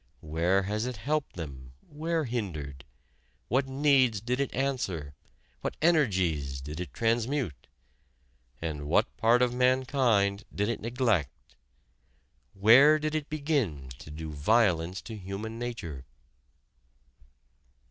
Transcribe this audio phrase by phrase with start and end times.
[0.21, 2.85] Where has it helped them, where hindered?
[3.49, 5.13] What needs did it answer?
[5.59, 7.67] What energies did it transmute?
[8.59, 11.55] And what part of mankind did it neglect?
[12.55, 16.03] Where did it begin to do violence to human nature?